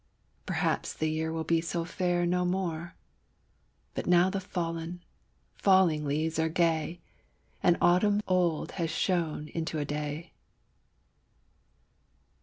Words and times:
Perhaps 0.47 0.93
the 0.95 1.09
year 1.11 1.31
will 1.31 1.43
be 1.43 1.61
so 1.61 1.85
fair 1.85 2.25
no 2.25 2.43
more, 2.43 2.95
But 3.93 4.07
now 4.07 4.31
the 4.31 4.39
fallen, 4.39 5.03
falling 5.53 6.05
leaves 6.05 6.39
are 6.39 6.49
gay, 6.49 7.01
And 7.61 7.77
autumn 7.79 8.21
old 8.27 8.71
has 8.81 8.89
shone 8.89 9.47
into 9.49 9.77
a 9.77 9.85
Day! 9.85 10.33